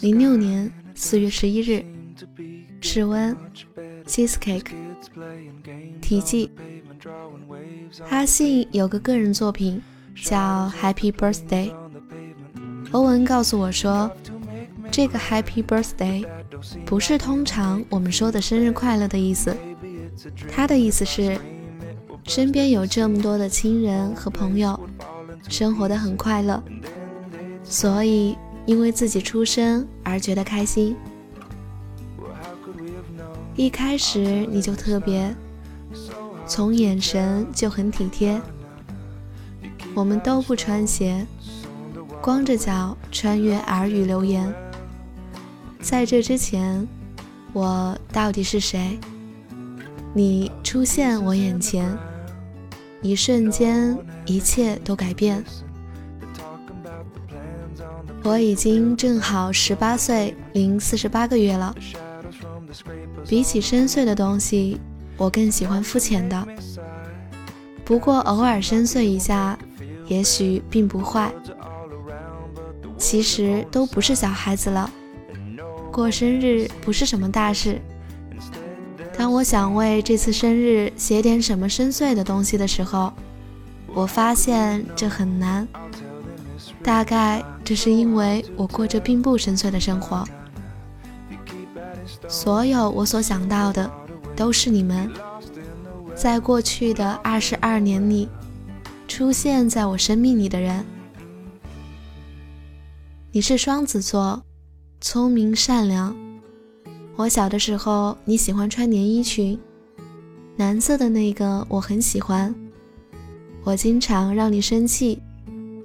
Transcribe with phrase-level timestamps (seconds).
[0.00, 1.84] 零六年四月十一日，
[2.80, 3.36] 室温
[4.06, 4.72] ，cheesecake，
[6.00, 6.50] 题记。
[8.04, 9.82] 哈信有个个人作品
[10.14, 11.70] 叫 Happy Birthday。
[12.92, 14.10] 欧文告诉我说，
[14.90, 16.26] 这个 Happy Birthday
[16.86, 19.54] 不是通常我们说的生日快乐的意思，
[20.50, 21.38] 他的意思是，
[22.24, 24.78] 身边有这么多的亲人和朋友，
[25.48, 26.62] 生活的很快乐，
[27.64, 30.96] 所以因为自己出生而觉得开心。
[33.56, 35.34] 一开始你就特别。
[36.46, 38.40] 从眼神就很体贴。
[39.94, 41.26] 我们都不穿鞋，
[42.20, 44.52] 光着脚穿越耳语留言。
[45.80, 46.86] 在这之前，
[47.52, 48.98] 我到底是谁？
[50.14, 51.96] 你出现我眼前，
[53.02, 55.44] 一瞬间，一切都改变。
[58.22, 61.74] 我已经正好十八岁零四十八个月了。
[63.28, 64.80] 比起深邃的东西。
[65.18, 66.44] 我更喜欢肤浅的，
[67.84, 69.56] 不过偶尔深邃一下，
[70.08, 71.30] 也许并不坏。
[72.96, 74.90] 其实都不是小孩子了，
[75.92, 77.80] 过生日不是什么大事。
[79.16, 83.12] 当我想为这次生日写点什么深邃的东西的时候，
[83.94, 85.68] 我发现这很难。
[86.82, 90.24] 大概这是因为我过着并不深邃的生活。
[92.28, 93.90] 所有我所想到的。
[94.34, 95.10] 都是你们，
[96.16, 98.26] 在过去的二十二年里，
[99.06, 100.82] 出现在我生命里的人。
[103.30, 104.42] 你是双子座，
[105.02, 106.16] 聪明善良。
[107.14, 109.56] 我小的时候，你喜欢穿连衣裙，
[110.56, 112.52] 蓝色的那个我很喜欢。
[113.64, 115.20] 我经常让你生气，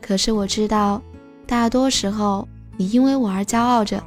[0.00, 1.00] 可是我知道，
[1.50, 4.00] 大多时候你因为我而骄傲着。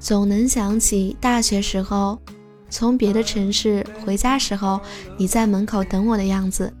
[0.00, 2.18] 总能想起大学时候。
[2.70, 4.80] 从别的城市回家时候，
[5.18, 6.72] 你在门口等我的样子，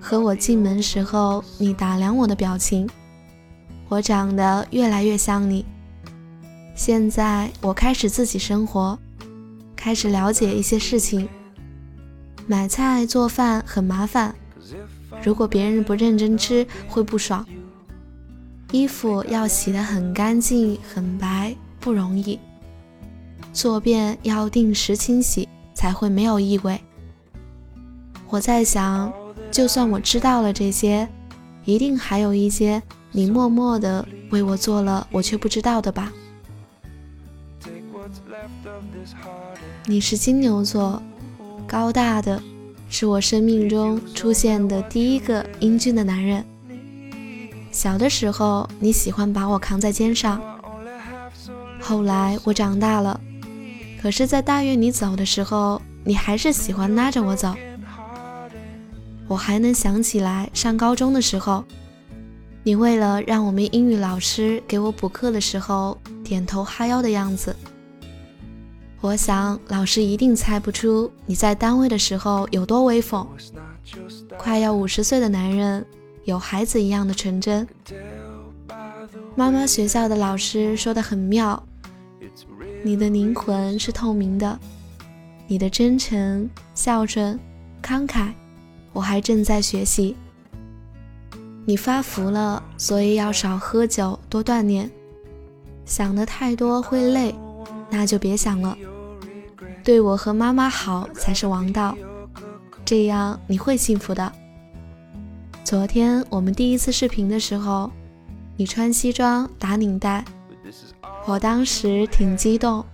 [0.00, 2.88] 和我进门时候你打量我的表情，
[3.90, 5.66] 我长得越来越像你。
[6.74, 8.98] 现在我开始自己生活，
[9.76, 11.28] 开始了解一些事情。
[12.46, 14.34] 买菜做饭很麻烦，
[15.22, 17.46] 如果别人不认真吃会不爽。
[18.74, 22.36] 衣服要洗得很干净很白，不容易。
[23.52, 26.80] 坐便要定时清洗，才会没有异味。
[28.28, 29.12] 我在想，
[29.52, 31.08] 就算我知道了这些，
[31.64, 36.12] 一定还有一些你默默的为我做了，我却不知道的吧？
[39.86, 41.00] 你是金牛座，
[41.64, 42.42] 高大的，
[42.88, 46.44] 是我生命中出现的第一个英俊的男人。
[47.74, 50.40] 小的时候，你喜欢把我扛在肩上，
[51.80, 53.20] 后来我长大了。
[54.00, 57.52] 可是，在大院你走的时候，你还是喜欢拉着我走。
[59.26, 61.64] 我还能想起来，上高中的时候，
[62.62, 67.56] 你为了让我们英语老师给我补课的时候，点头哈腰的样子。
[69.00, 73.26] 我想，老师一定猜不出你在单位的时候有多威风。
[74.38, 75.84] 快要五十岁的男人，
[76.24, 77.66] 有孩子一样的纯真。
[79.36, 81.62] 妈妈学校的老师说的很妙。
[82.82, 84.58] 你的灵魂是透明的，
[85.46, 87.38] 你的真诚、孝顺、
[87.82, 88.32] 慷慨，
[88.92, 90.14] 我还正在学习。
[91.66, 94.90] 你发福了，所以要少喝酒，多锻炼。
[95.86, 97.34] 想的太多会累，
[97.90, 98.76] 那就别想了。
[99.82, 101.96] 对我和妈妈好才是王道，
[102.84, 104.32] 这样你会幸福的。
[105.64, 107.90] 昨天我们第一次视频的时候，
[108.54, 110.22] 你穿西装打领带。
[111.24, 112.84] 我当时挺激动，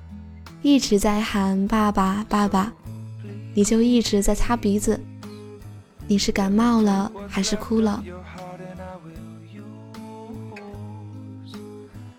[0.62, 2.72] 一直在喊爸爸爸爸，
[3.54, 5.00] 你就一直在擦鼻子。
[6.06, 8.04] 你是感冒了还是哭了？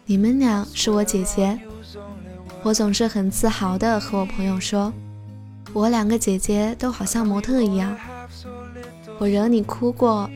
[0.05, 1.57] 你们俩是我姐姐，
[2.61, 4.91] 我总是很自豪的和我朋友说，
[5.71, 7.97] 我两个姐姐都好像模特一样。
[9.21, 10.27] 我惹你哭过，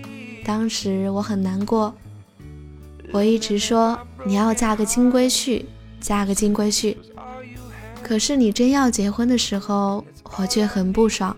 [0.46, 1.92] 当时我很难过。
[3.12, 5.66] 我一直说你要嫁个金龟婿，
[6.00, 6.96] 嫁个金龟婿。
[8.04, 10.06] 可是你真要结婚的时候，
[10.38, 11.36] 我却很不爽。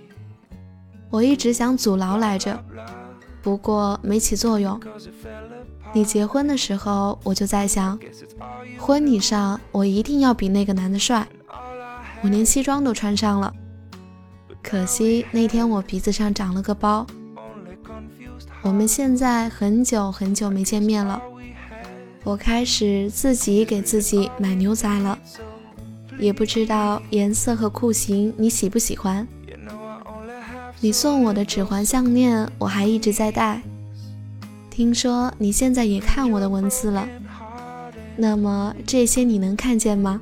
[1.10, 2.62] 我一直想阻挠来着，
[3.42, 4.78] 不过没起作用。
[5.94, 7.98] 你结婚的时候，我就在想，
[8.78, 11.26] 婚礼上我一定要比那个男的帅。
[12.22, 13.54] 我连西装都穿上了，
[14.62, 17.08] 可惜那天我鼻子上长了个包。
[18.64, 21.22] 我们现在很久很久没见面了。
[22.24, 25.18] 我开始自己给自己买牛仔了，
[26.20, 29.26] 也不知道颜色和裤型你喜不喜欢。
[30.80, 33.62] 你送我的指环项链我还一直在戴。
[34.70, 37.08] 听说你现在也看我的文字了，
[38.16, 40.22] 那么这些你能看见吗？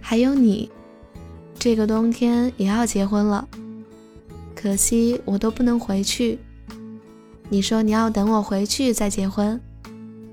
[0.00, 0.70] 还有你，
[1.58, 3.46] 这个冬天也要结婚了，
[4.54, 6.38] 可惜我都不能回去。
[7.52, 9.60] 你说你要等我回去再结婚。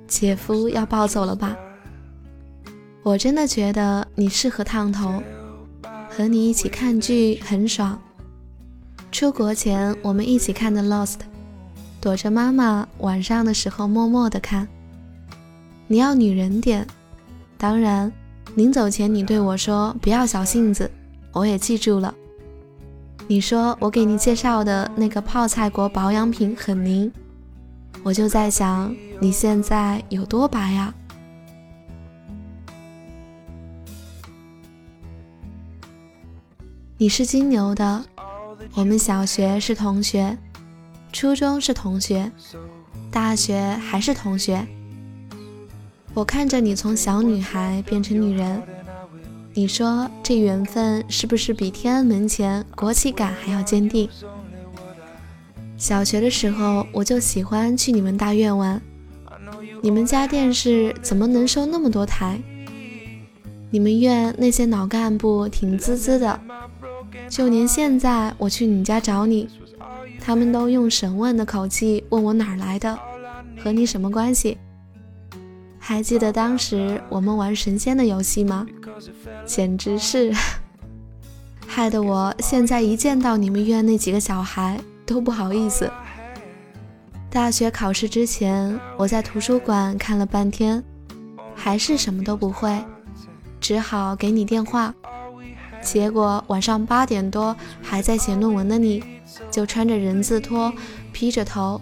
[0.07, 1.53] 姐夫要暴走了吧？
[3.03, 5.21] 我真的觉得你适合烫头，
[6.09, 8.01] 和你一起看剧很爽。
[9.11, 11.15] 出国前我们一起看的《Lost》，
[11.99, 14.65] 躲着妈妈，晚上的时候默默的看。
[15.87, 16.87] 你要女人点，
[17.57, 18.09] 当然，
[18.55, 20.89] 临走前你对我说不要小性子，
[21.33, 22.15] 我也记住了。
[23.31, 27.13] 你说我给你介绍的那个泡菜国保养品很灵，
[28.01, 28.91] 我就在想。
[29.19, 30.91] 你现在有多白呀？
[36.97, 38.03] 你是金牛的，
[38.73, 40.35] 我们小学是同学，
[41.13, 42.31] 初中是同学，
[43.11, 44.65] 大学还是同学。
[46.15, 48.59] 我看着你从小女孩变成女人，
[49.53, 54.07] 你说这缘分是不是比天安门前国旗杆还要坚定？
[55.75, 58.79] 小学的时候我就喜欢去你们大院玩。
[59.81, 62.39] 你们家电视怎么能收那么多台？
[63.71, 66.39] 你们院那些老干部挺滋滋的，
[67.27, 69.47] 就连现在我去你家找你，
[70.19, 72.97] 他们都用审问的口气问我哪儿来的，
[73.63, 74.57] 和你什么关系？
[75.79, 78.67] 还记得当时我们玩神仙的游戏吗？
[79.45, 80.31] 简直是，
[81.65, 85.89] 害得我现在一见到你们院那几个小孩都不好意思。
[87.29, 90.83] 大学考试之前，我在图书馆看了半天，
[91.55, 92.83] 还是什么都不会，
[93.59, 94.93] 只好给你电话。
[95.81, 99.03] 结果晚上八点多还在写论文的你，
[99.49, 100.73] 就穿着人字拖，
[101.13, 101.79] 披着头，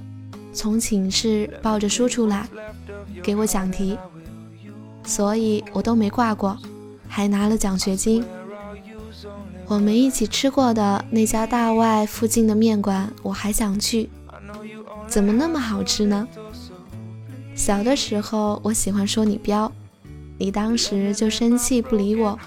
[0.53, 2.45] 从寝室抱着书出来，
[3.21, 3.98] 给我讲题。
[5.04, 6.57] 所以我都没挂过，
[7.07, 8.24] 还拿了奖学金。
[9.68, 14.09] 我们一起吃过的那家大外附近的面馆，我还想去。
[15.07, 16.27] 怎么那么好吃呢？
[17.56, 19.71] 小的时候我喜欢说你彪，
[20.38, 22.38] 你当时就生气不理我。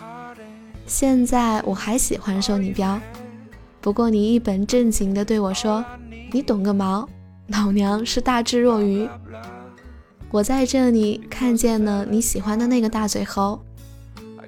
[0.87, 3.01] 现在我还喜欢说你彪，
[3.81, 5.85] 不过你一本正经的对我说
[6.33, 7.09] ：“你懂个毛，
[7.49, 9.09] 老娘是大智若愚。”
[10.33, 13.61] 我在这里看见了你喜欢的那个大嘴猴，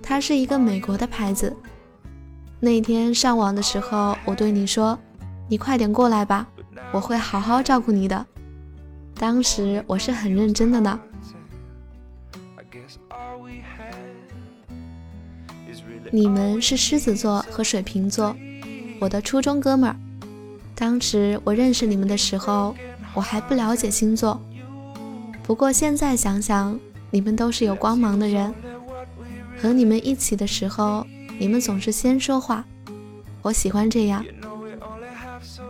[0.01, 1.53] 它是一个美国的牌子。
[2.61, 4.97] 那天上网的时候，我对你说
[5.51, 6.47] ：“你快点过来吧。”
[6.93, 8.25] 我会好好照顾你的。
[9.15, 11.01] 当时我是很认真的呢。
[16.13, 18.37] 你们是狮子座和水瓶座，
[19.01, 19.97] 我的初中哥们儿。
[20.77, 22.77] 当时我认识你们的时候，
[23.15, 24.41] 我还不了解星座。
[25.43, 26.79] 不过现在想想，
[27.11, 28.55] 你们都是有光芒的人。
[29.61, 31.07] 和你们一起的时候，
[31.39, 32.65] 你们总是先说话，
[33.43, 34.25] 我喜欢这样。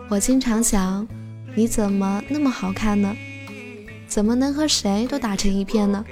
[0.08, 1.06] 我经常想，
[1.54, 3.14] 你怎么那么好看呢？
[4.06, 6.04] 怎么能和谁都打成一片呢？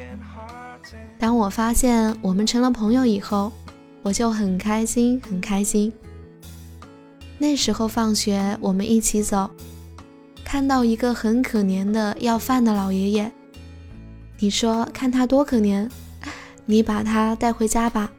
[1.18, 3.52] 当我发现我们成了朋友以后，
[4.02, 5.92] 我就很开心，很开心。
[7.38, 9.50] 那时候放学我们一起走，
[10.44, 13.30] 看到一个很可怜的要饭的老爷爷，
[14.40, 15.88] 你说看他多可怜，
[16.66, 18.10] 你把他带回家吧。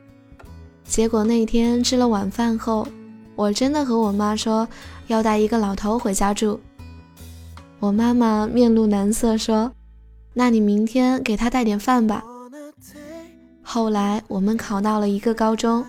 [0.86, 2.88] 结果那天吃了晚饭后。
[3.34, 4.68] 我真的和我妈说
[5.08, 6.60] 要带一个老头回家住，
[7.80, 9.72] 我妈妈面露难色说
[10.36, 12.24] ：“那你明天给他带点饭吧。”
[13.64, 15.84] 后来我们考到了一个高中，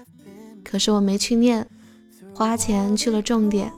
[0.64, 1.66] 可是我没去念，
[2.32, 3.70] 花钱去了重点。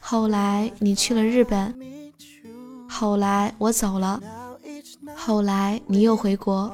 [0.00, 1.72] 后来你去了日本，
[2.88, 4.20] 后来我走了，
[5.26, 6.70] 后来你又回国。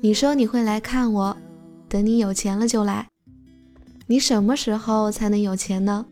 [0.00, 1.36] 你说你会来看我，
[1.86, 3.06] 等你有钱了就来。
[4.06, 6.06] 你什么时候才能有钱呢？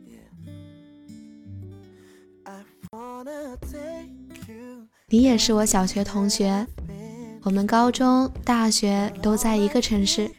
[5.08, 6.66] 你也是我小学同学，
[7.44, 10.30] 我们高中、大学都在一个城市。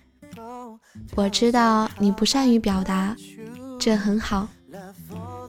[1.15, 3.15] 我知道你不善于表达，
[3.79, 4.47] 这很好。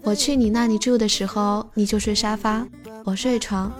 [0.02, 2.66] 我去你那里住的时候，你就睡沙发，
[3.04, 3.71] 我睡床。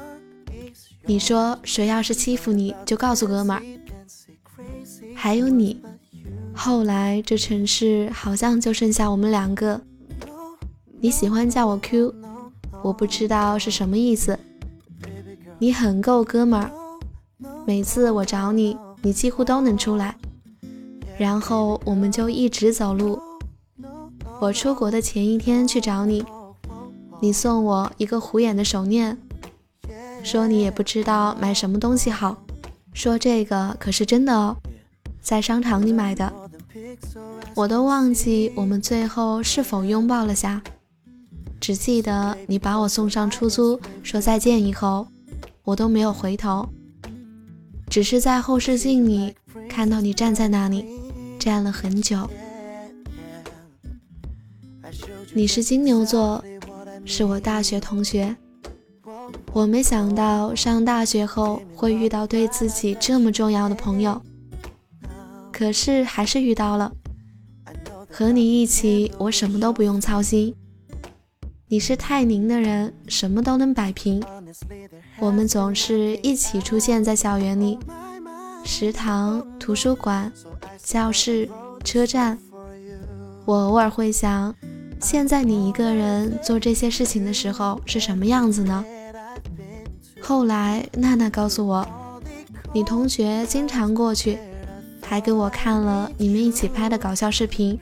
[1.05, 3.63] 你说谁要是欺负你就告诉哥们儿。
[5.15, 5.83] 还有你。
[6.55, 9.81] 后来，这城市好像就剩下我们两个。
[11.01, 12.15] 你喜欢叫我 Q，
[12.83, 14.39] 我不知道是什么意思。
[15.59, 16.71] 你很够哥们儿，
[17.67, 20.17] 每次我找你，你几乎都能出来。
[21.19, 23.21] 然后我们就一直走路。
[24.41, 26.25] 我出国的前一天去找你，
[27.21, 29.17] 你送我一个虎眼的手链，
[30.23, 32.37] 说你也不知道买什么东西好，
[32.93, 34.57] 说这个可是真的哦，
[35.21, 36.33] 在商场里买的。
[37.55, 40.63] 我都忘记我们最后是否拥抱了下，
[41.61, 45.07] 只记得你把我送上出租，说再见以后，
[45.65, 46.67] 我都没有回头，
[47.91, 49.35] 只是在后视镜里
[49.69, 50.87] 看到你站在那里，
[51.39, 52.29] 站了很久。
[55.35, 56.43] 你是金牛座，
[57.05, 58.35] 是我大学同学，
[59.53, 64.21] 我没想到上大学后会遇到对自己这么重要的朋友，
[65.53, 66.93] 可是还是遇到了。
[68.11, 70.55] 和你一起，我什么都不用操心。
[71.69, 74.23] 你是太宁的人，什么都能摆平。
[75.19, 77.79] 我们总是一起出现在校园里，
[78.65, 80.31] 食堂、图书馆、
[80.83, 81.49] 教室、
[81.83, 82.39] 车站。
[83.47, 84.55] 我偶尔会想，
[85.01, 88.85] 现在你一个人做这些事情的时候是什么样子呢？
[90.23, 91.87] 后来娜娜告诉我，
[92.73, 94.39] 你同学经常过去，
[95.05, 97.79] 还给我看了你们一起拍的搞笑视频。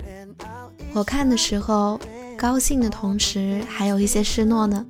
[0.92, 2.00] 我看的时候，
[2.37, 4.85] 高兴的同时还有一些失落呢。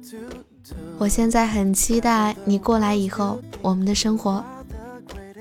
[0.97, 4.43] 我现在很期待你过来以后我们的生活，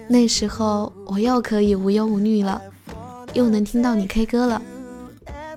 [0.07, 2.61] 那时候我又可以无忧无虑了，
[3.33, 4.61] 又能听到你 K 歌了，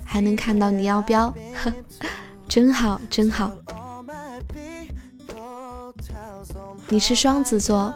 [0.05, 1.33] 还能看到你要标，
[1.65, 1.73] 呵，
[2.47, 3.51] 真好真好。
[6.93, 7.91] 你是双子座，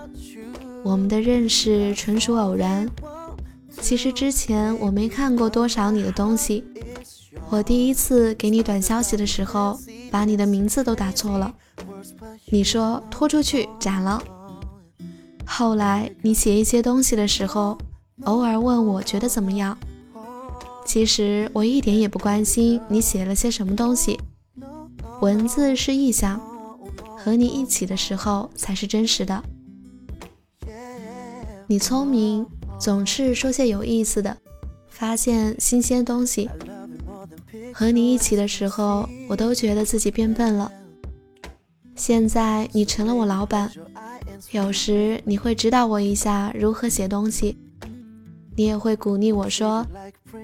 [0.83, 2.89] 我们的认识纯属偶然。
[3.83, 6.65] 其实之前我没看过多少你的东西。
[7.51, 9.79] 我第一次给你短消息的时候，
[10.11, 11.55] 把你的名字都打错了。
[12.47, 14.23] 你说拖出去斩了。
[15.45, 17.77] 后来你写一些东西的时候，
[18.23, 19.77] 偶尔问我觉得怎么样。
[20.87, 24.19] 其实我一点也不关心你写了些什么东西，
[25.21, 26.41] 文字是臆想，
[27.27, 29.43] 和你一起的时候才是真实的。
[31.67, 32.47] 你聪明，
[32.79, 34.37] 总是说些有意思的，
[34.89, 36.49] 发现新鲜东西。
[37.75, 40.71] 和你一起的时候，我都觉得自己变笨了。
[41.97, 43.73] 现在你成了我老板，
[44.53, 47.59] 有时你会指导我一下如何写东西，
[48.55, 49.85] 你也会鼓励我说：“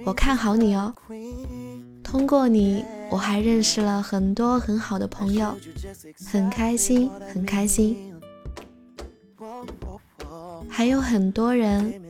[0.04, 0.92] 我看好你哦。”
[2.02, 5.56] 通过你，我还认识了很多很好的朋友，
[6.30, 8.12] 很开心，很开心。
[10.68, 12.00] 还有很多人，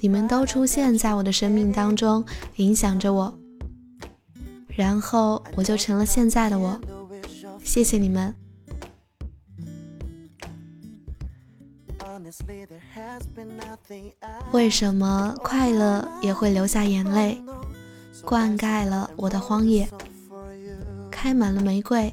[0.00, 2.24] 你们都出现在我的生命当中，
[2.56, 3.38] 影响着我。
[4.68, 6.78] 然后我就成了现在的我，
[7.62, 8.34] 谢谢你们。
[14.52, 17.40] 为什么快乐也会流下眼泪？
[18.24, 19.88] 灌溉了我的荒野，
[21.10, 22.12] 开满了玫瑰。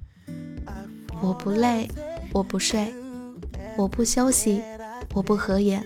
[1.21, 1.89] 我不累，
[2.33, 2.93] 我不睡，
[3.77, 4.61] 我不休息，
[5.13, 5.85] 我不合眼。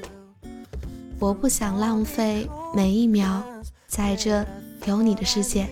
[1.20, 3.44] 我不想浪费每一秒，
[3.88, 4.46] 在这
[4.86, 5.68] 有你的世界。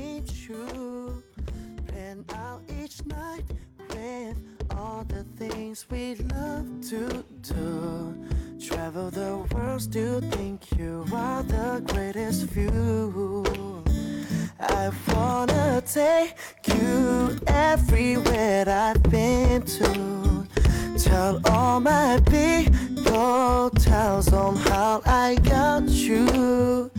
[5.89, 8.15] we love to do.
[8.59, 13.43] Travel the world, still think you are the greatest view.
[14.69, 16.35] I wanna take
[16.67, 20.47] you everywhere I've been to.
[20.97, 26.89] Tell all my people, tell on how I got you.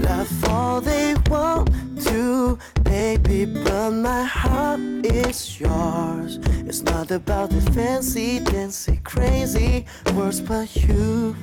[0.00, 1.70] Love all they want
[2.04, 6.38] to, baby, but my heart is yours.
[6.66, 11.36] It's not about the fancy, dancy, crazy words, but you.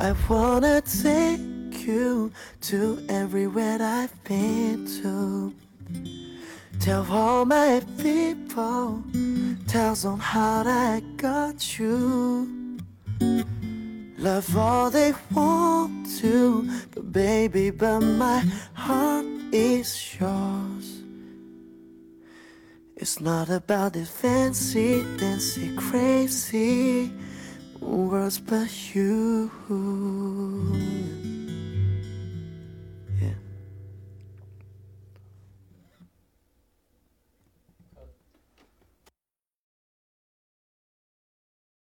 [0.00, 1.40] I wanna take
[1.86, 5.54] you to everywhere I've been to.
[6.80, 9.02] Tell all my people,
[9.68, 12.78] tell them how I got you.
[14.18, 21.02] Love all they want to, but baby, but my heart is yours.
[22.96, 27.12] It's not about the fancy, dancy, crazy
[27.80, 29.50] words, but you.